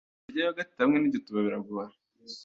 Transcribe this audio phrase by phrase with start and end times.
[0.25, 1.93] Kurya yogurt hamwe nigituba biragoye.